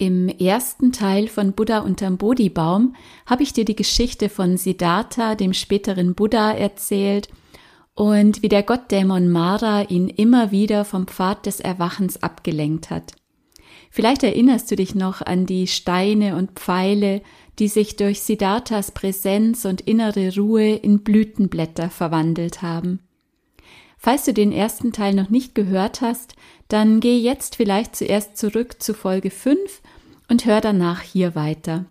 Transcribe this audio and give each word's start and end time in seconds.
Im 0.00 0.28
ersten 0.28 0.92
Teil 0.92 1.28
von 1.28 1.52
Buddha 1.52 1.80
unterm 1.80 2.16
Bodhibaum 2.16 2.94
habe 3.26 3.42
ich 3.42 3.52
dir 3.52 3.66
die 3.66 3.76
Geschichte 3.76 4.30
von 4.30 4.56
Siddhartha, 4.56 5.34
dem 5.34 5.52
späteren 5.52 6.14
Buddha, 6.14 6.52
erzählt 6.52 7.28
und 7.94 8.42
wie 8.42 8.48
der 8.48 8.62
Gottdämon 8.62 9.28
Mara 9.28 9.82
ihn 9.82 10.08
immer 10.08 10.52
wieder 10.52 10.86
vom 10.86 11.06
Pfad 11.06 11.44
des 11.44 11.60
Erwachens 11.60 12.22
abgelenkt 12.22 12.88
hat. 12.88 13.12
Vielleicht 13.90 14.22
erinnerst 14.22 14.70
du 14.70 14.76
dich 14.76 14.94
noch 14.94 15.20
an 15.20 15.44
die 15.44 15.66
Steine 15.66 16.34
und 16.36 16.52
Pfeile, 16.52 17.20
die 17.58 17.68
sich 17.68 17.96
durch 17.96 18.22
Siddharthas 18.22 18.92
Präsenz 18.92 19.66
und 19.66 19.82
innere 19.82 20.34
Ruhe 20.34 20.76
in 20.76 21.00
Blütenblätter 21.00 21.90
verwandelt 21.90 22.62
haben. 22.62 23.00
Falls 24.02 24.24
du 24.24 24.32
den 24.32 24.50
ersten 24.50 24.92
Teil 24.92 25.14
noch 25.14 25.28
nicht 25.28 25.54
gehört 25.54 26.00
hast, 26.00 26.34
dann 26.68 27.00
geh 27.00 27.18
jetzt 27.18 27.56
vielleicht 27.56 27.94
zuerst 27.94 28.38
zurück 28.38 28.80
zu 28.80 28.94
Folge 28.94 29.30
5 29.30 29.82
und 30.30 30.46
hör 30.46 30.60
danach 30.60 31.02
hier 31.02 31.34
weiter. 31.34 31.84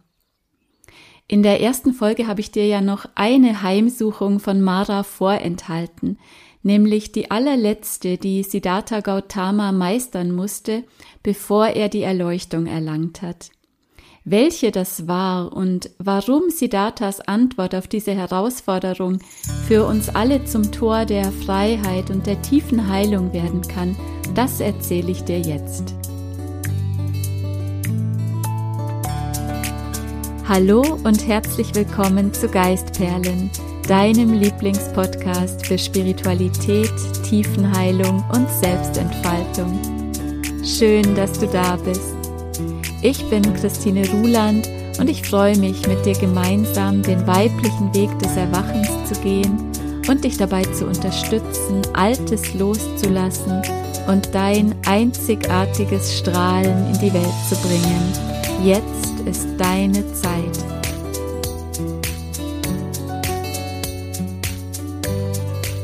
In 1.27 1.43
der 1.43 1.61
ersten 1.61 1.93
Folge 1.93 2.25
habe 2.25 2.41
ich 2.41 2.49
dir 2.49 2.65
ja 2.65 2.81
noch 2.81 3.05
eine 3.13 3.61
Heimsuchung 3.61 4.39
von 4.39 4.61
Mara 4.61 5.03
vorenthalten, 5.03 6.17
nämlich 6.63 7.11
die 7.11 7.29
allerletzte, 7.29 8.17
die 8.17 8.41
Siddhartha 8.41 9.01
Gautama 9.01 9.71
meistern 9.71 10.31
musste, 10.31 10.83
bevor 11.21 11.67
er 11.67 11.89
die 11.89 12.01
Erleuchtung 12.01 12.65
erlangt 12.65 13.21
hat. 13.21 13.51
Welche 14.25 14.71
das 14.71 15.07
war 15.07 15.53
und 15.53 15.91
warum 15.97 16.49
Siddharthas 16.49 17.21
Antwort 17.21 17.75
auf 17.75 17.87
diese 17.87 18.13
Herausforderung 18.13 19.19
für 19.67 19.85
uns 19.85 20.09
alle 20.09 20.45
zum 20.45 20.71
Tor 20.71 21.05
der 21.05 21.31
Freiheit 21.31 22.09
und 22.09 22.25
der 22.25 22.41
tiefen 22.41 22.87
Heilung 22.87 23.33
werden 23.33 23.61
kann, 23.61 23.95
das 24.35 24.59
erzähle 24.59 25.11
ich 25.11 25.23
dir 25.23 25.39
jetzt. 25.39 26.08
Hallo 30.49 30.81
und 31.03 31.27
herzlich 31.27 31.75
willkommen 31.75 32.33
zu 32.33 32.47
Geistperlen, 32.47 33.51
deinem 33.87 34.33
Lieblingspodcast 34.33 35.67
für 35.67 35.77
Spiritualität, 35.77 36.91
Tiefenheilung 37.23 38.23
und 38.33 38.49
Selbstentfaltung. 38.49 39.79
Schön, 40.65 41.13
dass 41.13 41.33
du 41.33 41.45
da 41.45 41.75
bist. 41.75 42.15
Ich 43.03 43.23
bin 43.29 43.43
Christine 43.57 44.09
Ruland 44.09 44.67
und 44.99 45.07
ich 45.07 45.21
freue 45.21 45.55
mich, 45.55 45.85
mit 45.85 46.03
dir 46.03 46.17
gemeinsam 46.17 47.03
den 47.03 47.27
weiblichen 47.27 47.93
Weg 47.93 48.17
des 48.17 48.35
Erwachens 48.35 48.89
zu 49.07 49.21
gehen 49.21 49.55
und 50.07 50.23
dich 50.23 50.37
dabei 50.37 50.63
zu 50.63 50.87
unterstützen, 50.87 51.83
Altes 51.93 52.55
loszulassen 52.55 53.61
und 54.07 54.33
dein 54.33 54.73
einzigartiges 54.87 56.17
Strahlen 56.17 56.87
in 56.91 56.99
die 57.01 57.13
Welt 57.13 57.35
zu 57.47 57.55
bringen. 57.57 58.13
Jetzt 58.65 59.08
ist 59.25 59.47
deine 59.57 60.05
Zeit. 60.13 60.57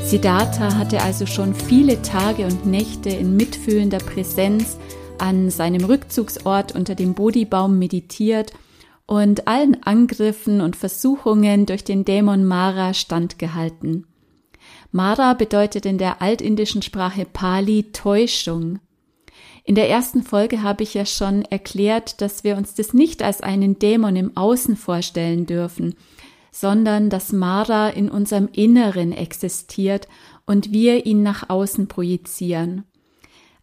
Siddhartha 0.03 0.75
hatte 0.75 1.01
also 1.01 1.25
schon 1.25 1.55
viele 1.55 2.01
Tage 2.01 2.45
und 2.45 2.65
Nächte 2.65 3.09
in 3.09 3.35
mitfühlender 3.35 3.97
Präsenz 3.97 4.77
an 5.17 5.49
seinem 5.49 5.83
Rückzugsort 5.83 6.75
unter 6.75 6.95
dem 6.95 7.15
Bodhibaum 7.15 7.79
meditiert 7.79 8.53
und 9.07 9.47
allen 9.47 9.83
Angriffen 9.83 10.61
und 10.61 10.75
Versuchungen 10.75 11.65
durch 11.65 11.83
den 11.83 12.05
Dämon 12.05 12.45
Mara 12.45 12.93
standgehalten. 12.93 14.05
Mara 14.91 15.33
bedeutet 15.33 15.85
in 15.85 15.97
der 15.97 16.21
altindischen 16.21 16.81
Sprache 16.81 17.25
Pali 17.25 17.91
Täuschung. 17.91 18.79
In 19.67 19.73
der 19.73 19.89
ersten 19.89 20.21
Folge 20.21 20.61
habe 20.61 20.83
ich 20.83 20.93
ja 20.93 21.07
schon 21.07 21.41
erklärt, 21.41 22.21
dass 22.21 22.43
wir 22.43 22.55
uns 22.55 22.75
das 22.75 22.93
nicht 22.93 23.23
als 23.23 23.41
einen 23.41 23.79
Dämon 23.79 24.15
im 24.15 24.37
Außen 24.37 24.75
vorstellen 24.75 25.47
dürfen, 25.47 25.95
sondern 26.51 27.09
dass 27.09 27.33
Mara 27.33 27.89
in 27.89 28.09
unserem 28.09 28.47
Inneren 28.51 29.11
existiert 29.11 30.07
und 30.45 30.71
wir 30.71 31.07
ihn 31.07 31.23
nach 31.23 31.49
außen 31.49 31.87
projizieren. 31.87 32.83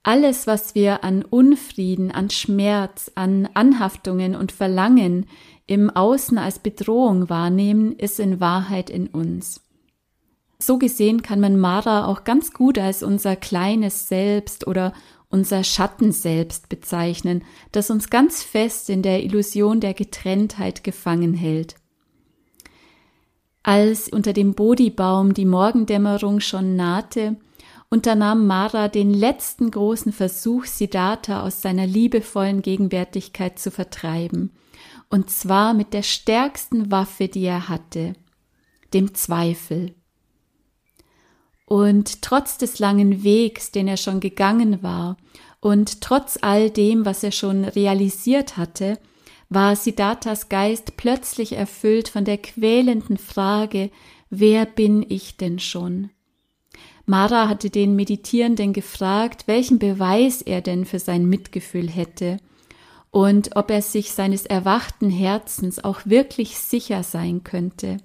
Alles, 0.03 0.49
was 0.49 0.75
wir 0.75 1.05
an 1.05 1.25
Unfrieden, 1.25 2.11
an 2.11 2.31
Schmerz, 2.31 3.13
an 3.15 3.49
Anhaftungen 3.55 4.35
und 4.35 4.51
Verlangen 4.51 5.27
im 5.69 5.89
Außen 5.89 6.37
als 6.37 6.59
Bedrohung 6.59 7.31
wahrnehmen, 7.31 7.93
ist 7.93 8.19
in 8.19 8.41
Wahrheit 8.41 8.91
in 8.91 9.07
uns. 9.07 9.63
So 10.59 10.79
gesehen 10.79 11.23
kann 11.23 11.39
man 11.39 11.59
Mara 11.59 12.07
auch 12.07 12.25
ganz 12.25 12.53
gut 12.53 12.79
als 12.79 13.05
unser 13.05 13.37
kleines 13.37 14.09
Selbst 14.09 14.67
oder 14.67 14.93
unser 15.33 15.65
Schatten 15.65 16.13
selbst 16.13 16.69
bezeichnen, 16.69 17.43
das 17.73 17.91
uns 17.91 18.11
ganz 18.11 18.43
fest 18.43 18.91
in 18.91 19.03
der 19.03 19.25
Illusion 19.25 19.81
der 19.81 19.95
Getrenntheit 19.95 20.85
gefangen 20.85 21.35
hält. 21.35 21.75
Als 23.63 24.09
unter 24.09 24.33
dem 24.33 24.55
Bodhibaum 24.55 25.35
die 25.35 25.47
Morgendämmerung 25.47 26.41
schon 26.41 26.77
nahte, 26.77 27.37
unternahm 27.89 28.47
Mara 28.47 28.89
den 28.89 29.13
letzten 29.13 29.71
großen 29.71 30.13
Versuch, 30.13 30.67
Siddhartha 30.67 31.43
aus 31.43 31.63
seiner 31.63 31.87
liebevollen 31.87 32.63
Gegenwärtigkeit 32.63 33.59
zu 33.59 33.71
vertreiben, 33.71 34.51
und 35.09 35.31
zwar 35.31 35.75
mit 35.75 35.93
der 35.93 36.03
stärksten 36.03 36.91
Waffe, 36.91 37.29
die 37.29 37.45
er 37.45 37.69
hatte, 37.69 38.15
dem 38.95 39.15
Zweifel. 39.15 39.95
Und 41.73 42.21
trotz 42.21 42.59
des 42.59 42.81
langen 42.81 43.25
Wegs, 43.25 43.71
den 43.71 43.89
er 43.89 43.97
schon 43.97 44.21
gegangen 44.21 44.83
war, 44.83 45.17
und 45.59 46.03
trotz 46.03 46.39
all 46.43 46.69
dem, 46.69 47.07
was 47.07 47.25
er 47.25 47.33
schon 47.33 47.65
realisiert 47.65 48.59
hatte, 48.59 48.99
war 49.49 49.75
Siddharthas 49.75 50.51
Geist 50.51 50.99
plötzlich 50.99 51.55
erfüllt 51.55 52.11
von 52.11 52.27
der 52.27 52.37
quälenden 52.37 53.17
Frage, 53.17 53.91
wer 54.29 54.67
bin 54.67 55.07
ich 55.09 55.39
denn 55.39 55.59
schon? 55.59 56.11
Mara 57.07 57.49
hatte 57.49 57.71
den 57.71 57.97
Meditierenden 57.97 58.75
gefragt, 58.75 59.45
welchen 59.47 59.79
Beweis 59.79 60.43
er 60.43 60.61
denn 60.61 60.85
für 60.85 60.99
sein 60.99 61.25
Mitgefühl 61.25 61.89
hätte 61.89 62.37
und 63.11 63.57
ob 63.57 63.71
er 63.71 63.81
sich 63.81 64.13
seines 64.13 64.45
erwachten 64.45 65.09
Herzens 65.09 65.83
auch 65.83 66.03
wirklich 66.05 66.59
sicher 66.59 67.03
sein 67.03 67.45
könnte. 67.45 67.97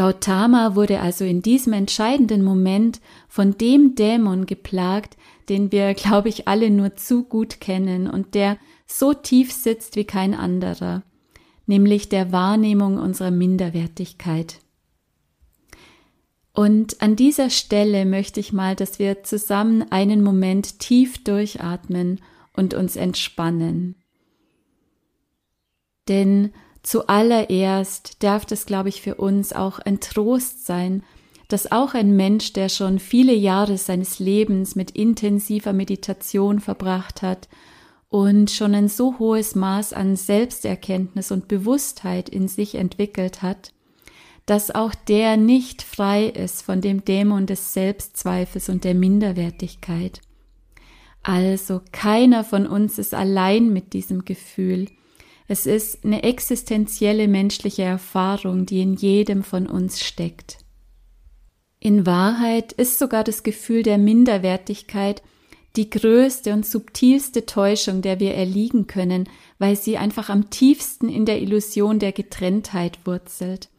Gautama 0.00 0.76
wurde 0.76 1.00
also 1.00 1.26
in 1.26 1.42
diesem 1.42 1.74
entscheidenden 1.74 2.42
Moment 2.42 3.02
von 3.28 3.58
dem 3.58 3.96
Dämon 3.96 4.46
geplagt, 4.46 5.18
den 5.50 5.72
wir, 5.72 5.92
glaube 5.92 6.30
ich, 6.30 6.48
alle 6.48 6.70
nur 6.70 6.96
zu 6.96 7.22
gut 7.22 7.60
kennen 7.60 8.08
und 8.08 8.34
der 8.34 8.56
so 8.86 9.12
tief 9.12 9.52
sitzt 9.52 9.96
wie 9.96 10.06
kein 10.06 10.32
anderer, 10.32 11.02
nämlich 11.66 12.08
der 12.08 12.32
Wahrnehmung 12.32 12.96
unserer 12.96 13.30
Minderwertigkeit. 13.30 14.60
Und 16.54 17.02
an 17.02 17.14
dieser 17.14 17.50
Stelle 17.50 18.06
möchte 18.06 18.40
ich 18.40 18.54
mal, 18.54 18.76
dass 18.76 18.98
wir 18.98 19.22
zusammen 19.22 19.84
einen 19.92 20.22
Moment 20.22 20.78
tief 20.78 21.22
durchatmen 21.24 22.22
und 22.54 22.72
uns 22.72 22.96
entspannen. 22.96 23.96
Denn 26.08 26.54
Zuallererst 26.82 28.22
darf 28.22 28.46
das, 28.46 28.66
glaube 28.66 28.88
ich, 28.88 29.02
für 29.02 29.16
uns 29.16 29.52
auch 29.52 29.78
ein 29.78 30.00
Trost 30.00 30.66
sein, 30.66 31.02
dass 31.48 31.72
auch 31.72 31.94
ein 31.94 32.16
Mensch, 32.16 32.52
der 32.52 32.68
schon 32.68 32.98
viele 32.98 33.34
Jahre 33.34 33.76
seines 33.76 34.18
Lebens 34.18 34.76
mit 34.76 34.92
intensiver 34.92 35.72
Meditation 35.72 36.60
verbracht 36.60 37.22
hat 37.22 37.48
und 38.08 38.50
schon 38.50 38.74
ein 38.74 38.88
so 38.88 39.18
hohes 39.18 39.54
Maß 39.54 39.92
an 39.92 40.16
Selbsterkenntnis 40.16 41.30
und 41.30 41.48
Bewusstheit 41.48 42.28
in 42.28 42.48
sich 42.48 42.76
entwickelt 42.76 43.42
hat, 43.42 43.72
dass 44.46 44.74
auch 44.74 44.94
der 44.94 45.36
nicht 45.36 45.82
frei 45.82 46.26
ist 46.26 46.62
von 46.62 46.80
dem 46.80 47.04
Dämon 47.04 47.46
des 47.46 47.72
Selbstzweifels 47.72 48.68
und 48.68 48.84
der 48.84 48.94
Minderwertigkeit. 48.94 50.20
Also 51.22 51.82
keiner 51.92 52.44
von 52.44 52.66
uns 52.66 52.98
ist 52.98 53.12
allein 53.12 53.72
mit 53.72 53.92
diesem 53.92 54.24
Gefühl, 54.24 54.86
es 55.50 55.66
ist 55.66 56.04
eine 56.04 56.22
existenzielle 56.22 57.26
menschliche 57.26 57.82
Erfahrung, 57.82 58.66
die 58.66 58.82
in 58.82 58.94
jedem 58.94 59.42
von 59.42 59.66
uns 59.66 59.98
steckt. 59.98 60.58
In 61.80 62.06
Wahrheit 62.06 62.72
ist 62.72 63.00
sogar 63.00 63.24
das 63.24 63.42
Gefühl 63.42 63.82
der 63.82 63.98
Minderwertigkeit 63.98 65.24
die 65.74 65.90
größte 65.90 66.52
und 66.52 66.64
subtilste 66.64 67.46
Täuschung, 67.46 68.00
der 68.00 68.20
wir 68.20 68.34
erliegen 68.34 68.86
können, 68.86 69.28
weil 69.58 69.74
sie 69.74 69.98
einfach 69.98 70.28
am 70.28 70.50
tiefsten 70.50 71.08
in 71.08 71.26
der 71.26 71.42
Illusion 71.42 71.98
der 71.98 72.12
Getrenntheit 72.12 73.00
wurzelt. 73.04 73.70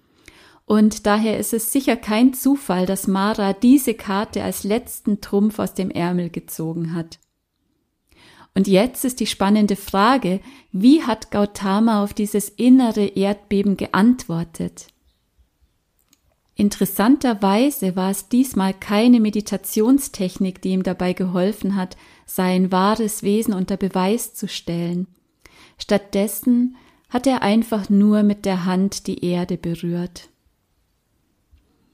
Und 0.65 1.05
daher 1.05 1.39
ist 1.39 1.53
es 1.53 1.71
sicher 1.71 1.95
kein 1.95 2.33
Zufall, 2.33 2.85
dass 2.85 3.07
Mara 3.07 3.53
diese 3.53 3.93
Karte 3.93 4.43
als 4.43 4.65
letzten 4.65 5.21
Trumpf 5.21 5.57
aus 5.57 5.73
dem 5.73 5.89
Ärmel 5.89 6.31
gezogen 6.31 6.93
hat. 6.93 7.19
Und 8.53 8.67
jetzt 8.67 9.05
ist 9.05 9.19
die 9.19 9.27
spannende 9.27 9.75
Frage, 9.75 10.41
wie 10.71 11.03
hat 11.03 11.31
Gautama 11.31 12.03
auf 12.03 12.13
dieses 12.13 12.49
innere 12.49 13.05
Erdbeben 13.05 13.77
geantwortet? 13.77 14.87
Interessanterweise 16.55 17.95
war 17.95 18.11
es 18.11 18.27
diesmal 18.27 18.73
keine 18.73 19.19
Meditationstechnik, 19.19 20.61
die 20.61 20.69
ihm 20.69 20.83
dabei 20.83 21.13
geholfen 21.13 21.75
hat, 21.75 21.97
sein 22.25 22.71
wahres 22.71 23.23
Wesen 23.23 23.53
unter 23.53 23.77
Beweis 23.77 24.33
zu 24.33 24.47
stellen. 24.47 25.07
Stattdessen 25.77 26.75
hat 27.09 27.25
er 27.25 27.41
einfach 27.41 27.89
nur 27.89 28.23
mit 28.23 28.45
der 28.45 28.65
Hand 28.65 29.07
die 29.07 29.25
Erde 29.25 29.57
berührt. 29.57 30.30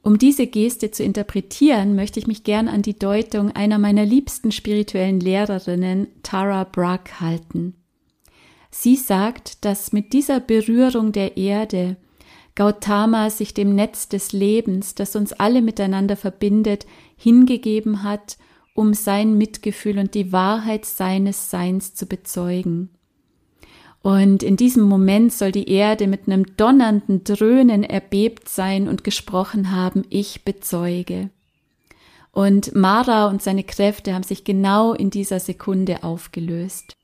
Um 0.07 0.17
diese 0.17 0.47
Geste 0.47 0.89
zu 0.89 1.03
interpretieren, 1.03 1.93
möchte 1.93 2.17
ich 2.17 2.27
mich 2.27 2.45
gern 2.45 2.69
an 2.69 2.81
die 2.81 2.97
Deutung 2.97 3.51
einer 3.51 3.77
meiner 3.77 4.05
liebsten 4.05 4.53
spirituellen 4.53 5.19
Lehrerinnen, 5.19 6.07
Tara 6.23 6.63
Brach, 6.63 7.19
halten. 7.19 7.75
Sie 8.71 8.95
sagt, 8.95 9.65
dass 9.65 9.91
mit 9.91 10.13
dieser 10.13 10.39
Berührung 10.39 11.11
der 11.11 11.35
Erde 11.35 11.97
Gautama 12.55 13.29
sich 13.29 13.53
dem 13.53 13.75
Netz 13.75 14.07
des 14.07 14.31
Lebens, 14.31 14.95
das 14.95 15.17
uns 15.17 15.33
alle 15.33 15.61
miteinander 15.61 16.15
verbindet, 16.15 16.85
hingegeben 17.17 18.03
hat, 18.03 18.37
um 18.73 18.93
sein 18.93 19.37
Mitgefühl 19.37 19.99
und 19.99 20.13
die 20.13 20.31
Wahrheit 20.31 20.85
seines 20.85 21.51
Seins 21.51 21.95
zu 21.95 22.05
bezeugen. 22.05 22.96
Und 24.01 24.43
in 24.43 24.57
diesem 24.57 24.83
Moment 24.83 25.33
soll 25.33 25.51
die 25.51 25.69
Erde 25.69 26.07
mit 26.07 26.27
einem 26.27 26.55
donnernden 26.55 27.23
Dröhnen 27.23 27.83
erbebt 27.83 28.47
sein 28.47 28.87
und 28.87 29.03
gesprochen 29.03 29.71
haben, 29.71 30.05
ich 30.09 30.45
bezeuge. 30.45 31.29
Und 32.31 32.75
Mara 32.75 33.27
und 33.27 33.41
seine 33.41 33.63
Kräfte 33.63 34.13
haben 34.13 34.23
sich 34.23 34.43
genau 34.43 34.93
in 34.93 35.09
dieser 35.09 35.39
Sekunde 35.39 36.03
aufgelöst. 36.03 36.95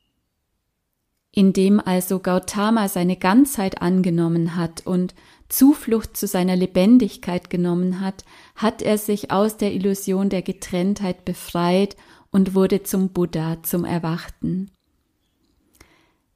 Indem 1.31 1.79
also 1.79 2.19
Gautama 2.19 2.87
seine 2.87 3.15
Ganzheit 3.15 3.81
angenommen 3.81 4.55
hat 4.55 4.85
und 4.85 5.15
Zuflucht 5.49 6.15
zu 6.15 6.27
seiner 6.27 6.55
Lebendigkeit 6.55 7.49
genommen 7.49 7.99
hat, 8.01 8.23
hat 8.55 8.83
er 8.83 8.99
sich 8.99 9.31
aus 9.31 9.57
der 9.57 9.73
Illusion 9.73 10.29
der 10.29 10.43
Getrenntheit 10.43 11.25
befreit 11.25 11.95
und 12.31 12.53
wurde 12.53 12.83
zum 12.83 13.09
Buddha, 13.09 13.61
zum 13.63 13.85
Erwachten. 13.85 14.69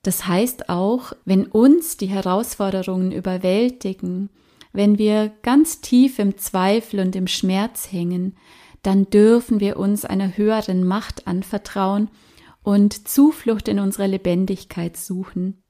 Das 0.08 0.26
heißt 0.26 0.70
auch, 0.70 1.12
wenn 1.26 1.48
uns 1.48 1.98
die 1.98 2.06
Herausforderungen 2.06 3.12
überwältigen, 3.12 4.30
wenn 4.72 4.98
wir 4.98 5.34
ganz 5.42 5.82
tief 5.82 6.18
im 6.18 6.38
Zweifel 6.38 7.02
und 7.02 7.14
im 7.18 7.28
Schmerz 7.28 7.92
hängen, 7.92 8.38
dann 8.84 9.10
dürfen 9.10 9.60
wir 9.60 9.76
uns 9.76 10.06
einer 10.06 10.38
höheren 10.38 10.86
Macht 10.86 11.28
anvertrauen 11.28 12.10
und 12.64 13.10
Zuflucht 13.10 13.68
in 13.68 13.80
unserer 13.80 14.08
Lebendigkeit 14.08 14.96
suchen. 14.96 15.62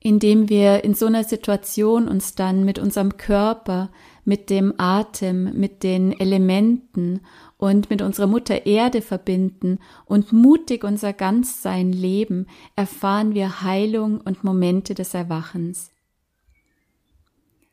Indem 0.00 0.48
wir 0.48 0.82
in 0.82 0.94
so 0.94 1.04
einer 1.04 1.24
Situation 1.24 2.08
uns 2.08 2.34
dann 2.34 2.64
mit 2.64 2.78
unserem 2.78 3.18
Körper, 3.18 3.90
mit 4.24 4.50
dem 4.50 4.74
Atem, 4.78 5.58
mit 5.58 5.82
den 5.82 6.12
Elementen 6.18 7.20
und 7.56 7.90
mit 7.90 8.02
unserer 8.02 8.26
Mutter 8.26 8.66
Erde 8.66 9.02
verbinden 9.02 9.78
und 10.04 10.32
mutig 10.32 10.84
unser 10.84 11.12
Ganzsein 11.12 11.92
leben, 11.92 12.46
erfahren 12.76 13.34
wir 13.34 13.62
Heilung 13.62 14.20
und 14.20 14.44
Momente 14.44 14.94
des 14.94 15.14
Erwachens. 15.14 15.90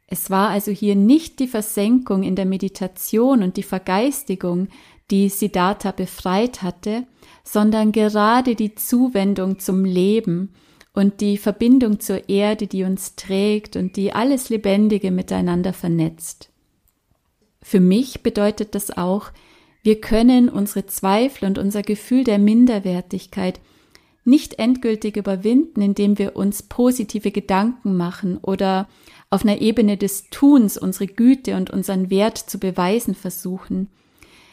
Es 0.08 0.32
war 0.32 0.50
also 0.50 0.72
hier 0.72 0.96
nicht 0.96 1.40
die 1.40 1.48
Versenkung 1.48 2.24
in 2.24 2.36
der 2.36 2.46
Meditation 2.46 3.44
und 3.44 3.58
die 3.58 3.64
Vergeistigung, 3.64 4.68
die 5.12 5.30
Siddhartha 5.30 5.92
befreit 5.92 6.64
hatte, 6.64 7.06
sondern 7.44 7.92
gerade 7.92 8.56
die 8.56 8.74
Zuwendung 8.74 9.60
zum 9.60 9.86
Leben 9.86 10.54
und 10.94 11.22
die 11.22 11.38
Verbindung 11.38 12.00
zur 12.00 12.30
Erde, 12.30 12.68
die 12.68 12.84
uns 12.84 13.16
trägt 13.16 13.76
und 13.76 13.96
die 13.96 14.14
alles 14.14 14.50
Lebendige 14.50 15.12
miteinander 15.12 15.74
vernetzt. 15.74 16.50
Für 17.62 17.80
mich 17.80 18.24
bedeutet 18.24 18.76
das 18.76 18.98
auch, 18.98 19.32
wir 19.84 20.02
können 20.02 20.50
unsere 20.50 20.86
Zweifel 20.86 21.46
und 21.46 21.58
unser 21.58 21.84
Gefühl 21.84 22.24
der 22.24 22.40
Minderwertigkeit 22.40 23.60
nicht 24.26 24.60
endgültig 24.60 25.18
überwinden, 25.18 25.82
indem 25.82 26.18
wir 26.18 26.36
uns 26.36 26.64
positive 26.64 27.32
Gedanken 27.32 27.96
machen 27.96 28.38
oder 28.38 28.88
auf 29.30 29.44
einer 29.44 29.62
Ebene 29.62 29.98
des 29.98 30.30
Tuns 30.30 30.78
unsere 30.78 31.08
Güte 31.08 31.56
und 31.56 31.70
unseren 31.70 32.10
Wert 32.10 32.38
zu 32.38 32.60
beweisen 32.60 33.16
versuchen. 33.16 33.90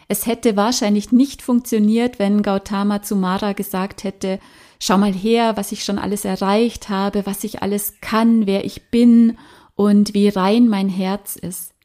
Es 0.09 0.27
hätte 0.27 0.57
wahrscheinlich 0.57 1.11
nicht 1.13 1.43
funktioniert, 1.43 2.19
wenn 2.19 2.43
Gautama 2.43 3.03
zu 3.03 3.17
Mara 3.17 3.53
gesagt 3.53 4.05
hätte, 4.05 4.39
schau 4.79 4.99
mal 4.99 5.13
her, 5.13 5.57
was 5.57 5.73
ich 5.73 5.85
schon 5.85 5.99
alles 5.99 6.25
erreicht 6.25 6.89
habe, 6.89 7.27
was 7.27 7.45
ich 7.45 7.63
alles 7.63 8.01
kann, 8.01 8.47
wer 8.47 8.65
ich 8.65 8.91
bin 8.91 9.39
und 9.75 10.15
wie 10.15 10.29
rein 10.29 10.69
mein 10.69 10.89
Herz 10.89 11.37
ist 11.37 11.77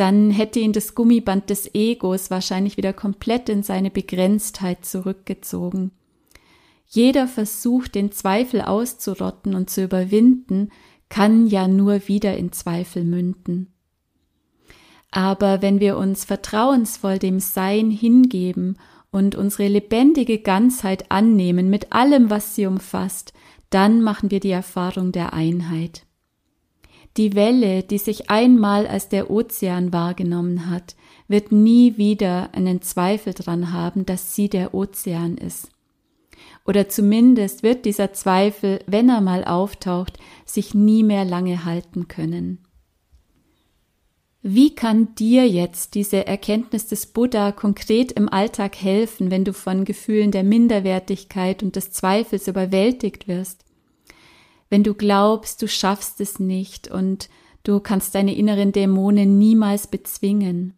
dann 0.00 0.30
hätte 0.30 0.60
ihn 0.60 0.72
das 0.72 0.94
Gummiband 0.94 1.50
des 1.50 1.74
Egos 1.74 2.30
wahrscheinlich 2.30 2.78
wieder 2.78 2.94
komplett 2.94 3.50
in 3.50 3.62
seine 3.62 3.90
Begrenztheit 3.90 4.84
zurückgezogen. 4.84 5.90
Jeder 6.86 7.28
Versuch, 7.28 7.86
den 7.86 8.10
Zweifel 8.10 8.62
auszurotten 8.62 9.54
und 9.54 9.68
zu 9.68 9.84
überwinden, 9.84 10.70
kann 11.10 11.46
ja 11.46 11.68
nur 11.68 12.08
wieder 12.08 12.34
in 12.36 12.50
Zweifel 12.50 13.04
münden. 13.04 13.74
Aber 15.10 15.60
wenn 15.60 15.80
wir 15.80 15.98
uns 15.98 16.24
vertrauensvoll 16.24 17.18
dem 17.18 17.38
Sein 17.38 17.90
hingeben 17.90 18.78
und 19.10 19.34
unsere 19.34 19.68
lebendige 19.68 20.38
Ganzheit 20.38 21.10
annehmen 21.10 21.70
mit 21.70 21.92
allem, 21.92 22.30
was 22.30 22.54
sie 22.54 22.66
umfasst, 22.66 23.32
dann 23.70 24.02
machen 24.02 24.30
wir 24.30 24.40
die 24.40 24.50
Erfahrung 24.50 25.12
der 25.12 25.32
Einheit. 25.32 26.06
Die 27.16 27.34
Welle, 27.34 27.82
die 27.82 27.98
sich 27.98 28.30
einmal 28.30 28.86
als 28.86 29.08
der 29.08 29.30
Ozean 29.30 29.92
wahrgenommen 29.92 30.70
hat, 30.70 30.94
wird 31.26 31.50
nie 31.50 31.96
wieder 31.96 32.54
einen 32.54 32.82
Zweifel 32.82 33.34
dran 33.34 33.72
haben, 33.72 34.06
dass 34.06 34.34
sie 34.34 34.48
der 34.48 34.74
Ozean 34.74 35.36
ist. 35.36 35.70
Oder 36.64 36.88
zumindest 36.88 37.62
wird 37.62 37.84
dieser 37.84 38.12
Zweifel, 38.12 38.80
wenn 38.86 39.08
er 39.08 39.20
mal 39.20 39.44
auftaucht, 39.44 40.18
sich 40.44 40.74
nie 40.74 41.02
mehr 41.02 41.24
lange 41.24 41.64
halten 41.64 42.06
können. 42.06 42.58
Wie 44.42 44.74
kann 44.74 45.14
dir 45.14 45.46
jetzt 45.46 45.94
diese 45.94 46.26
Erkenntnis 46.26 46.86
des 46.86 47.06
Buddha 47.06 47.52
konkret 47.52 48.12
im 48.12 48.28
Alltag 48.28 48.76
helfen, 48.76 49.30
wenn 49.30 49.44
du 49.44 49.52
von 49.52 49.84
Gefühlen 49.84 50.30
der 50.30 50.44
Minderwertigkeit 50.44 51.62
und 51.62 51.76
des 51.76 51.90
Zweifels 51.90 52.48
überwältigt 52.48 53.28
wirst? 53.28 53.64
wenn 54.70 54.84
du 54.84 54.94
glaubst, 54.94 55.60
du 55.60 55.68
schaffst 55.68 56.20
es 56.20 56.38
nicht 56.38 56.88
und 56.88 57.28
du 57.64 57.80
kannst 57.80 58.14
deine 58.14 58.34
inneren 58.34 58.72
Dämonen 58.72 59.36
niemals 59.36 59.88
bezwingen. 59.88 60.74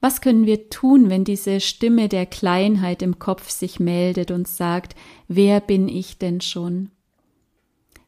Was 0.00 0.20
können 0.20 0.46
wir 0.46 0.70
tun, 0.70 1.10
wenn 1.10 1.24
diese 1.24 1.60
Stimme 1.60 2.08
der 2.08 2.26
Kleinheit 2.26 3.02
im 3.02 3.18
Kopf 3.18 3.50
sich 3.50 3.78
meldet 3.78 4.30
und 4.30 4.48
sagt, 4.48 4.96
wer 5.28 5.60
bin 5.60 5.88
ich 5.88 6.18
denn 6.18 6.40
schon? 6.40 6.90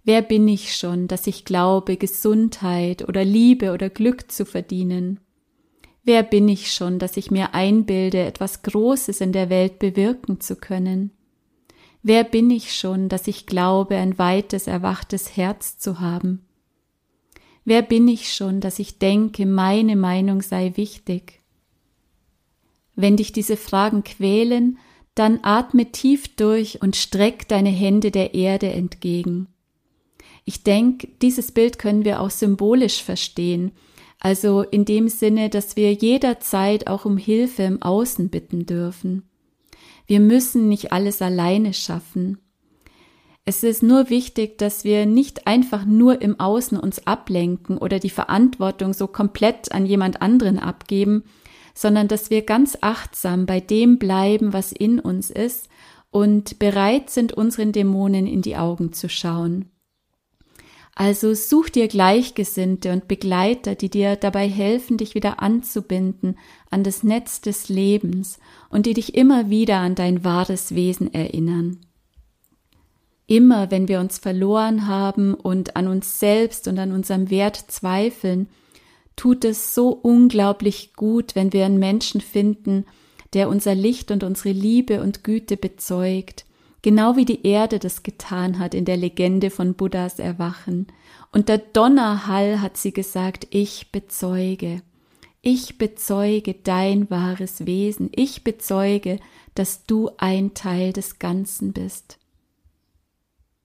Wer 0.05 0.21
bin 0.21 0.47
ich 0.49 0.77
schon, 0.77 1.09
dass 1.09 1.27
ich 1.27 1.47
glaube, 1.47 1.97
Gesundheit 1.97 3.09
oder 3.09 3.25
Liebe 3.25 3.73
oder 3.73 3.89
Glück 3.89 4.31
zu 4.31 4.45
verdienen? 4.45 5.21
Wer 6.03 6.23
bin 6.23 6.47
ich 6.49 6.71
schon, 6.71 6.99
dass 6.99 7.17
ich 7.17 7.31
mir 7.31 7.55
einbilde, 7.55 8.23
etwas 8.23 8.63
Großes 8.63 9.23
in 9.23 9.33
der 9.33 9.49
Welt 9.49 9.79
bewirken 9.79 10.41
zu 10.41 10.57
können? 10.57 11.11
Wer 12.03 12.23
bin 12.23 12.51
ich 12.51 12.75
schon, 12.77 13.09
dass 13.09 13.27
ich 13.27 13.47
glaube, 13.47 13.97
ein 13.97 14.19
weites, 14.19 14.67
erwachtes 14.67 15.39
Herz 15.39 15.79
zu 15.79 16.01
haben? 16.01 16.45
Wer 17.65 17.81
bin 17.81 18.07
ich 18.07 18.35
schon, 18.35 18.61
dass 18.61 18.79
ich 18.79 18.99
denke, 18.99 19.47
meine 19.47 19.97
Meinung 19.97 20.43
sei 20.43 20.73
wichtig? 20.77 21.41
Wenn 22.95 23.17
dich 23.17 23.33
diese 23.33 23.57
Fragen 23.57 24.05
quälen, 24.05 24.77
dann 25.15 25.41
atme 25.43 25.91
tief 25.93 26.37
durch 26.37 26.83
und 26.83 26.95
streck 26.95 27.49
deine 27.49 27.71
Hände 27.71 28.11
der 28.11 28.35
Erde 28.35 28.71
entgegen. 28.71 29.49
Ich 30.45 30.63
denke, 30.63 31.09
dieses 31.23 31.53
Bild 31.53 31.79
können 31.79 32.05
wir 32.05 32.21
auch 32.21 32.31
symbolisch 32.31 33.03
verstehen, 33.03 33.73
also 34.21 34.63
in 34.63 34.85
dem 34.85 35.09
Sinne, 35.09 35.51
dass 35.51 35.77
wir 35.77 35.93
jederzeit 35.93 36.87
auch 36.87 37.05
um 37.05 37.17
Hilfe 37.17 37.63
im 37.63 37.83
Außen 37.83 38.29
bitten 38.29 38.67
dürfen. 38.67 39.29
Wir 40.07 40.21
müssen 40.21 40.69
nicht 40.69 40.93
alles 40.93 41.23
alleine 41.23 41.73
schaffen. 41.73 42.39
Es 43.47 43.63
ist 43.63 43.83
nur 43.83 44.09
wichtig, 44.09 44.57
dass 44.57 44.85
wir 44.85 45.05
nicht 45.05 45.47
einfach 45.47 45.85
nur 45.85 46.23
im 46.23 46.41
Außen 46.41 46.79
uns 46.79 47.07
ablenken 47.07 47.77
oder 47.77 47.99
die 47.99 48.11
Verantwortung 48.11 48.95
so 48.95 49.07
komplett 49.07 49.73
an 49.73 49.85
jemand 49.85 50.23
anderen 50.23 50.59
abgeben, 50.59 51.25
sondern 51.75 52.09
dass 52.09 52.31
wir 52.31 52.43
ganz 52.43 52.79
achtsam 52.81 53.45
bei 53.45 53.61
dem 53.61 53.99
bleiben, 53.99 54.53
was 54.53 54.73
in 54.73 54.99
uns 55.01 55.31
ist 55.31 55.69
und 56.11 56.59
bereit 56.59 57.11
sind, 57.11 57.33
unseren 57.33 57.73
Dämonen 57.73 58.27
in 58.27 58.41
die 58.41 58.57
Augen 58.57 58.93
zu 58.93 59.09
schauen. 59.09 59.71
Also 60.97 61.35
such 61.35 61.71
dir 61.71 61.89
Gleichgesinnte 61.89 62.93
und 62.93 63.09
Begleiter, 63.09 63.75
die 63.75 63.91
dir 63.91 64.15
dabei 64.15 64.49
helfen, 64.49 64.97
dich 64.97 65.17
wieder 65.17 65.43
anzubinden 65.43 66.39
an 66.71 66.85
das 66.85 67.03
Netz 67.03 67.41
des 67.41 67.69
Lebens 67.69 68.39
und 68.71 68.87
die 68.87 68.95
dich 68.95 69.17
immer 69.17 69.51
wieder 69.51 69.79
an 69.79 69.97
dein 69.97 70.23
wahres 70.23 70.75
Wesen 70.75 71.13
erinnern. 71.13 71.81
Immer 73.27 73.71
wenn 73.71 73.89
wir 73.89 74.01
uns 74.01 74.19
verloren 74.19 74.87
haben 74.87 75.35
und 75.35 75.77
an 75.77 75.89
uns 75.89 76.21
selbst 76.21 76.69
und 76.69 76.79
an 76.79 76.93
unserem 76.93 77.31
Wert 77.31 77.57
zweifeln, 77.57 78.49
tut 79.17 79.45
es 79.45 79.75
so 79.75 79.89
unglaublich 79.89 80.95
gut, 80.95 81.35
wenn 81.35 81.53
wir 81.53 81.65
einen 81.65 81.79
Menschen 81.79 82.21
finden, 82.21 82.85
der 83.33 83.49
unser 83.49 83.75
Licht 83.75 84.11
und 84.11 84.23
unsere 84.23 84.53
Liebe 84.53 85.03
und 85.03 85.25
Güte 85.25 85.57
bezeugt, 85.57 86.45
genau 86.85 87.17
wie 87.17 87.25
die 87.25 87.47
Erde 87.47 87.79
das 87.79 88.03
getan 88.03 88.59
hat 88.59 88.75
in 88.75 88.85
der 88.85 88.99
Legende 88.99 89.49
von 89.49 89.73
Buddhas 89.73 90.19
Erwachen. 90.19 90.87
Und 91.33 91.49
der 91.49 91.57
Donnerhall 91.57 92.61
hat 92.61 92.77
sie 92.77 92.93
gesagt, 92.93 93.47
ich 93.49 93.91
bezeuge. 93.91 94.83
Ich 95.41 95.79
bezeuge 95.79 96.55
dein 96.63 97.09
wahres 97.09 97.65
Wesen. 97.65 98.11
Ich 98.15 98.45
bezeuge, 98.45 99.19
dass 99.55 99.87
du 99.87 100.11
ein 100.19 100.53
Teil 100.53 100.93
des 100.93 101.19
Ganzen 101.19 101.73
bist. 101.73 102.19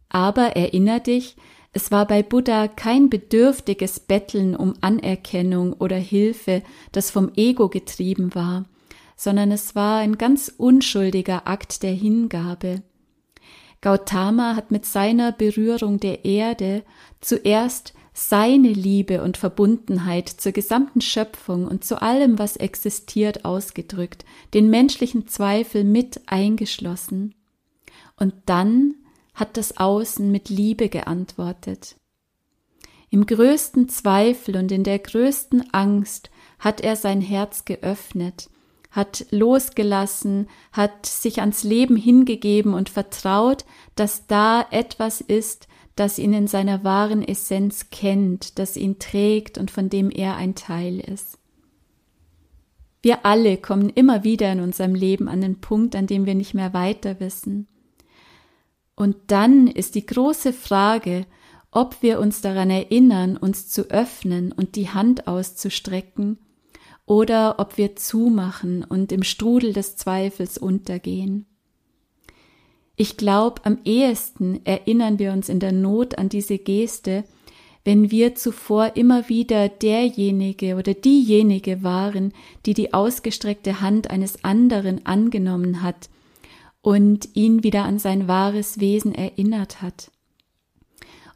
Aber 0.07 0.55
erinner 0.55 1.01
dich, 1.01 1.35
es 1.73 1.91
war 1.91 2.07
bei 2.07 2.23
Buddha 2.23 2.69
kein 2.69 3.09
bedürftiges 3.09 3.99
Betteln 3.99 4.55
um 4.55 4.75
Anerkennung 4.79 5.73
oder 5.73 5.97
Hilfe, 5.97 6.63
das 6.93 7.11
vom 7.11 7.33
Ego 7.35 7.67
getrieben 7.67 8.33
war, 8.33 8.63
sondern 9.17 9.51
es 9.51 9.75
war 9.75 9.99
ein 9.99 10.17
ganz 10.17 10.53
unschuldiger 10.57 11.49
Akt 11.49 11.83
der 11.83 11.91
Hingabe. 11.91 12.81
Gautama 13.81 14.55
hat 14.55 14.71
mit 14.71 14.85
seiner 14.85 15.31
Berührung 15.31 15.99
der 15.99 16.25
Erde 16.25 16.83
zuerst 17.21 17.93
seine 18.13 18.67
Liebe 18.67 19.23
und 19.23 19.37
Verbundenheit 19.37 20.27
zur 20.27 20.51
gesamten 20.51 20.99
Schöpfung 20.99 21.65
und 21.65 21.85
zu 21.85 22.01
allem, 22.01 22.37
was 22.37 22.57
existiert, 22.57 23.45
ausgedrückt, 23.45 24.25
den 24.53 24.69
menschlichen 24.69 25.27
Zweifel 25.27 25.85
mit 25.85 26.21
eingeschlossen. 26.25 27.33
Und 28.17 28.33
dann 28.45 28.95
hat 29.33 29.55
das 29.55 29.77
Außen 29.77 30.29
mit 30.29 30.49
Liebe 30.49 30.89
geantwortet. 30.89 31.95
Im 33.09 33.25
größten 33.25 33.87
Zweifel 33.87 34.57
und 34.57 34.71
in 34.71 34.83
der 34.83 34.99
größten 34.99 35.73
Angst 35.73 36.29
hat 36.59 36.81
er 36.81 36.97
sein 36.97 37.21
Herz 37.21 37.63
geöffnet, 37.63 38.49
hat 38.91 39.25
losgelassen, 39.29 40.47
hat 40.71 41.05
sich 41.05 41.39
ans 41.39 41.63
Leben 41.63 41.95
hingegeben 41.95 42.73
und 42.73 42.89
vertraut, 42.89 43.65
dass 43.95 44.27
da 44.27 44.65
etwas 44.71 45.21
ist, 45.21 45.67
das 45.95 46.17
ihn 46.17 46.33
in 46.33 46.47
seiner 46.47 46.83
wahren 46.83 47.21
Essenz 47.21 47.89
kennt, 47.89 48.57
das 48.57 48.77
ihn 48.77 48.99
trägt 48.99 49.57
und 49.57 49.69
von 49.69 49.89
dem 49.89 50.09
er 50.09 50.37
ein 50.37 50.55
Teil 50.55 50.99
ist. 50.99 51.37
Wir 53.01 53.25
alle 53.25 53.57
kommen 53.57 53.89
immer 53.89 54.23
wieder 54.23 54.51
in 54.51 54.59
unserem 54.59 54.95
Leben 54.95 55.27
an 55.27 55.41
den 55.41 55.61
Punkt, 55.61 55.95
an 55.95 56.07
dem 56.07 56.25
wir 56.25 56.35
nicht 56.35 56.53
mehr 56.53 56.73
weiter 56.73 57.19
wissen. 57.19 57.67
Und 58.95 59.15
dann 59.27 59.67
ist 59.67 59.95
die 59.95 60.05
große 60.05 60.51
Frage, 60.51 61.25
ob 61.71 62.01
wir 62.01 62.19
uns 62.19 62.41
daran 62.41 62.69
erinnern, 62.69 63.37
uns 63.37 63.69
zu 63.69 63.89
öffnen 63.89 64.51
und 64.51 64.75
die 64.75 64.89
Hand 64.89 65.27
auszustrecken, 65.27 66.37
oder 67.09 67.55
ob 67.57 67.79
wir 67.79 67.95
zumachen 67.95 68.83
und 68.83 69.11
im 69.11 69.23
Strudel 69.23 69.73
des 69.73 69.95
Zweifels 69.95 70.59
untergehen. 70.59 71.47
Ich 72.95 73.17
glaube, 73.17 73.65
am 73.65 73.79
ehesten 73.83 74.63
erinnern 74.63 75.17
wir 75.17 75.31
uns 75.31 75.49
in 75.49 75.59
der 75.59 75.71
Not 75.71 76.19
an 76.19 76.29
diese 76.29 76.59
Geste, 76.59 77.23
wenn 77.83 78.11
wir 78.11 78.35
zuvor 78.35 78.95
immer 78.95 79.27
wieder 79.27 79.69
derjenige 79.69 80.75
oder 80.75 80.93
diejenige 80.93 81.81
waren, 81.81 82.31
die 82.67 82.75
die 82.75 82.93
ausgestreckte 82.93 83.81
Hand 83.81 84.11
eines 84.11 84.43
anderen 84.43 85.07
angenommen 85.07 85.81
hat 85.81 86.11
und 86.81 87.29
ihn 87.33 87.63
wieder 87.63 87.85
an 87.85 87.97
sein 87.97 88.27
wahres 88.27 88.79
Wesen 88.79 89.15
erinnert 89.15 89.81
hat. 89.81 90.11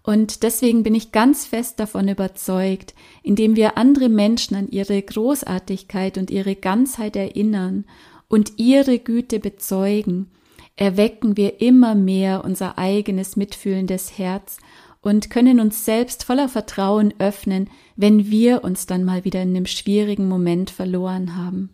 Und 0.04 0.44
deswegen 0.44 0.84
bin 0.84 0.96
ich 0.96 1.14
ganz 1.14 1.46
fest 1.46 1.80
davon 1.80 2.10
überzeugt, 2.10 2.94
indem 3.24 3.56
wir 3.56 3.78
andere 3.78 4.10
Menschen 4.10 4.56
an 4.56 4.68
ihre 4.68 5.02
Großartigkeit 5.02 6.18
und 6.18 6.30
ihre 6.30 6.56
Ganzheit 6.56 7.16
erinnern 7.16 7.86
und 8.28 8.54
ihre 8.58 9.00
Güte 9.00 9.40
bezeugen, 9.40 10.30
erwecken 10.76 11.38
wir 11.38 11.62
immer 11.62 11.96
mehr 11.96 12.44
unser 12.44 12.78
eigenes 12.78 13.38
mitfühlendes 13.38 14.18
Herz 14.18 14.58
und 15.02 15.30
können 15.30 15.62
uns 15.62 15.86
selbst 15.86 16.26
voller 16.26 16.50
Vertrauen 16.50 17.14
öffnen, 17.20 17.70
wenn 17.96 18.30
wir 18.30 18.64
uns 18.64 18.86
dann 18.86 19.06
mal 19.06 19.24
wieder 19.24 19.42
in 19.42 19.50
einem 19.50 19.66
schwierigen 19.66 20.28
Moment 20.28 20.70
verloren 20.70 21.38
haben. 21.38 21.70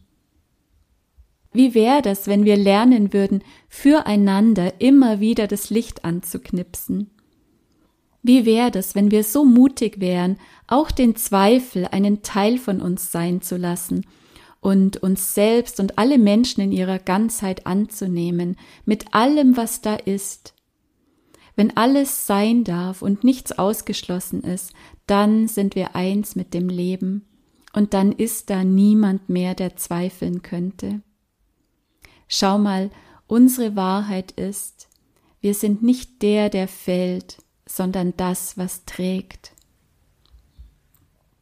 Wie 1.52 1.74
wäre 1.74 2.04
das, 2.04 2.28
wenn 2.28 2.46
wir 2.46 2.58
lernen 2.58 3.12
würden, 3.12 3.44
füreinander 3.70 4.80
immer 4.80 5.20
wieder 5.20 5.48
das 5.48 5.72
Licht 5.72 6.06
anzuknipsen? 6.06 7.10
Wie 8.22 8.46
wäre 8.46 8.72
das, 8.72 8.96
wenn 8.96 9.12
wir 9.12 9.24
so 9.24 9.46
mutig 9.46 10.00
wären, 10.00 10.38
auch 10.68 10.92
den 10.92 11.16
Zweifel 11.16 11.86
einen 11.86 12.22
Teil 12.22 12.58
von 12.58 12.82
uns 12.82 13.12
sein 13.12 13.42
zu 13.42 13.58
lassen 13.58 14.06
und 14.60 14.98
uns 14.98 15.34
selbst 15.34 15.80
und 15.80 15.98
alle 15.98 16.18
Menschen 16.18 16.62
in 16.62 16.72
ihrer 16.72 17.00
Ganzheit 17.00 17.66
anzunehmen, 17.66 18.58
mit 18.86 19.14
allem, 19.14 19.56
was 19.56 19.82
da 19.82 19.96
ist? 19.96 20.54
Wenn 21.56 21.76
alles 21.78 22.26
sein 22.28 22.64
darf 22.64 23.02
und 23.02 23.24
nichts 23.24 23.58
ausgeschlossen 23.58 24.44
ist, 24.44 24.74
dann 25.08 25.48
sind 25.48 25.76
wir 25.76 25.96
eins 25.96 26.36
mit 26.36 26.54
dem 26.54 26.70
Leben, 26.70 27.26
und 27.74 27.94
dann 27.94 28.12
ist 28.12 28.50
da 28.50 28.64
niemand 28.64 29.30
mehr, 29.30 29.56
der 29.56 29.76
zweifeln 29.76 30.42
könnte. 30.42 31.02
Schau 32.28 32.58
mal, 32.58 32.90
unsere 33.28 33.76
Wahrheit 33.76 34.32
ist, 34.32 34.88
wir 35.42 35.54
sind 35.54 35.84
nicht 35.84 36.22
der, 36.22 36.50
der 36.50 36.68
fällt, 36.68 37.38
sondern 37.70 38.14
das, 38.18 38.58
was 38.58 38.86
trägt. 38.86 39.52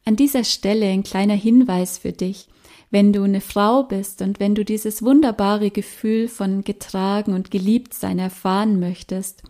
An 0.04 0.16
dieser 0.16 0.44
Stelle 0.44 0.86
ein 0.86 1.02
kleiner 1.02 1.34
Hinweis 1.34 1.98
für 1.98 2.12
dich. 2.12 2.48
Wenn 2.90 3.12
du 3.12 3.22
eine 3.22 3.42
Frau 3.42 3.82
bist 3.82 4.22
und 4.22 4.40
wenn 4.40 4.54
du 4.54 4.64
dieses 4.64 5.02
wunderbare 5.02 5.70
Gefühl 5.70 6.28
von 6.28 6.64
getragen 6.64 7.34
und 7.34 7.50
geliebt 7.50 7.92
sein 7.92 8.18
erfahren 8.18 8.80
möchtest, 8.80 9.42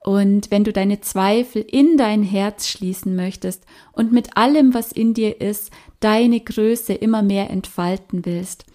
und 0.00 0.52
wenn 0.52 0.62
du 0.62 0.72
deine 0.72 1.00
Zweifel 1.00 1.62
in 1.62 1.96
dein 1.96 2.22
Herz 2.22 2.68
schließen 2.68 3.16
möchtest 3.16 3.64
und 3.90 4.12
mit 4.12 4.36
allem, 4.36 4.72
was 4.72 4.92
in 4.92 5.14
dir 5.14 5.40
ist, 5.40 5.72
deine 5.98 6.38
Größe 6.38 6.94
immer 6.94 7.22
mehr 7.22 7.50
entfalten 7.50 8.24
willst, 8.24 8.66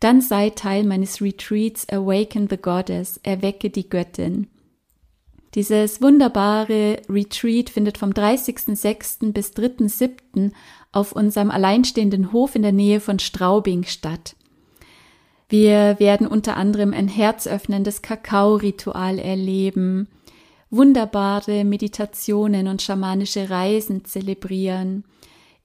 dann 0.00 0.20
sei 0.20 0.50
Teil 0.50 0.82
meines 0.82 1.22
Retreats 1.22 1.88
Awaken 1.88 2.48
the 2.50 2.56
Goddess, 2.56 3.20
erwecke 3.22 3.70
die 3.70 3.88
Göttin. 3.88 4.48
Dieses 5.54 6.00
wunderbare 6.00 7.02
Retreat 7.08 7.70
findet 7.70 7.98
vom 7.98 8.10
30.06. 8.10 9.32
bis 9.32 9.50
3.07. 9.50 10.52
auf 10.92 11.12
unserem 11.12 11.50
alleinstehenden 11.50 12.32
Hof 12.32 12.54
in 12.54 12.62
der 12.62 12.72
Nähe 12.72 13.00
von 13.00 13.18
Straubing 13.18 13.84
statt. 13.84 14.36
Wir 15.48 15.98
werden 15.98 16.28
unter 16.28 16.56
anderem 16.56 16.92
ein 16.92 17.08
herzöffnendes 17.08 18.02
Kakao-Ritual 18.02 19.18
erleben, 19.18 20.06
wunderbare 20.70 21.64
Meditationen 21.64 22.68
und 22.68 22.82
schamanische 22.82 23.50
Reisen 23.50 24.04
zelebrieren, 24.04 25.04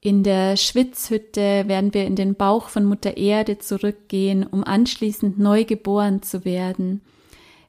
in 0.06 0.22
der 0.22 0.56
Schwitzhütte 0.56 1.64
werden 1.66 1.92
wir 1.92 2.04
in 2.04 2.14
den 2.14 2.36
Bauch 2.36 2.68
von 2.68 2.84
Mutter 2.84 3.16
Erde 3.16 3.58
zurückgehen, 3.58 4.46
um 4.46 4.62
anschließend 4.62 5.36
neu 5.36 5.64
geboren 5.64 6.22
zu 6.22 6.44
werden. 6.44 7.00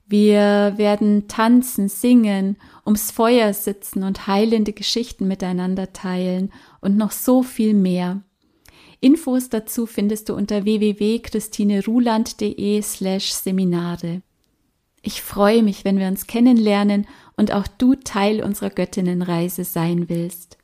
Wir 0.10 0.76
werden 0.78 1.28
tanzen, 1.28 1.90
singen, 1.90 2.56
ums 2.86 3.12
Feuer 3.12 3.54
sitzen 3.54 4.04
und 4.04 4.28
heilende 4.28 4.72
Geschichten 4.72 5.28
miteinander 5.28 5.92
teilen 5.92 6.54
und 6.80 6.96
noch 6.96 7.12
so 7.12 7.44
viel 7.44 7.74
mehr. 7.74 8.22
Infos 9.02 9.50
dazu 9.50 9.86
findest 9.86 10.30
du 10.30 10.34
unter 10.34 10.64
www.christineruland.de 10.64 12.82
slash 12.82 13.32
Seminare. 13.32 14.22
Ich 15.02 15.22
freue 15.22 15.62
mich, 15.62 15.84
wenn 15.86 16.00
wir 16.00 16.08
uns 16.08 16.26
kennenlernen 16.26 17.06
und 17.36 17.52
auch 17.52 17.68
du 17.68 17.96
Teil 17.96 18.42
unserer 18.42 18.70
Göttinnenreise 18.70 19.66
sein 19.66 20.08
willst. 20.08 20.58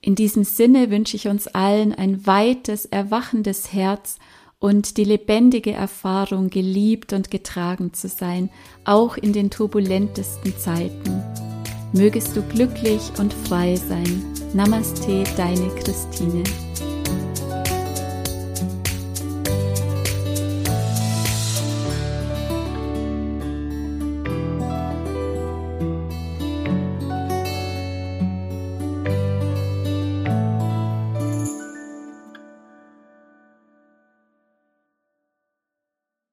In 0.00 0.14
diesem 0.14 0.44
Sinne 0.44 0.90
wünsche 0.90 1.16
ich 1.16 1.26
uns 1.28 1.48
allen 1.48 1.92
ein 1.92 2.24
weites, 2.26 2.86
erwachendes 2.86 3.72
Herz 3.72 4.18
und 4.62 4.96
die 4.96 5.04
lebendige 5.04 5.72
Erfahrung, 5.72 6.48
geliebt 6.48 7.12
und 7.12 7.32
getragen 7.32 7.92
zu 7.94 8.06
sein, 8.06 8.48
auch 8.84 9.16
in 9.16 9.32
den 9.32 9.50
turbulentesten 9.50 10.56
Zeiten. 10.56 11.20
Mögest 11.92 12.36
du 12.36 12.42
glücklich 12.42 13.02
und 13.18 13.34
frei 13.34 13.74
sein. 13.74 14.24
Namaste, 14.54 15.24
deine 15.36 15.68
Christine. 15.74 16.44